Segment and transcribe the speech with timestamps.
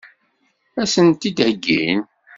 [0.81, 2.01] Ad sen-t-id-heggin?